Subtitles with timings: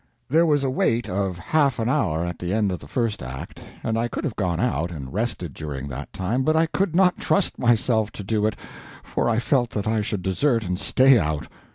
[0.29, 3.59] There was a wait of half an hour at the end of the first act,
[3.83, 7.17] and I could have gone out and rested during that time, but I could not
[7.19, 8.55] trust myself to do it,
[9.03, 11.47] for I felt that I should desert to stay out.